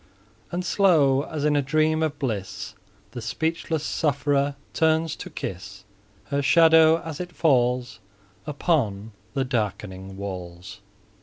And 0.51 0.65
slow, 0.65 1.25
as 1.25 1.45
in 1.45 1.55
a 1.55 1.61
dream 1.61 2.01
of 2.01 2.17
bliss, 2.17 2.73
The 3.11 3.21
speechless 3.21 3.83
sufferer 3.83 4.55
turns 4.73 5.15
to 5.17 5.29
kiss 5.29 5.83
Her 6.23 6.41
shadow, 6.41 6.99
as 7.03 7.19
it 7.19 7.31
falls 7.31 7.99
Upon 8.47 9.11
the 9.35 9.45
darkening 9.45 10.17
walls. 10.17 10.81